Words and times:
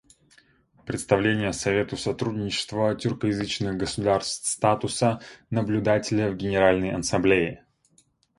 Предоставление 0.87 1.53
Совету 1.53 1.95
сотрудничества 1.95 2.95
тюркоязычных 2.95 3.77
государств 3.77 4.47
статуса 4.49 5.21
наблюдателя 5.51 6.31
в 6.31 6.35
Генеральной 6.37 6.89
Ассамблее. 6.91 7.63